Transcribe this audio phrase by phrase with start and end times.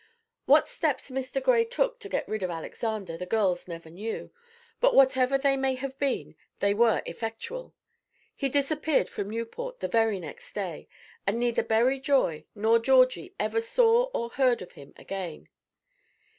[0.45, 1.39] What steps Mr.
[1.43, 4.31] Gray took to get rid of Alexander, the girls never knew;
[4.79, 7.75] but whatever they may have been, they were effectual.
[8.35, 10.87] He disappeared from Newport the very next day,
[11.27, 15.49] and neither Berry Joy nor Georgie ever saw or heard of him again.